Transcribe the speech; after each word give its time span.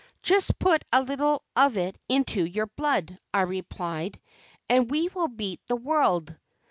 "Just 0.23 0.57
put 0.57 0.83
a 0.91 1.03
little 1.03 1.43
of 1.55 1.77
it 1.77 1.95
into 2.09 2.43
your 2.43 2.65
blood," 2.65 3.19
I 3.35 3.41
replied, 3.41 4.19
"and 4.67 4.89
we 4.89 5.09
will 5.09 5.27
beat 5.27 5.61
the 5.67 5.75
world." 5.75 6.35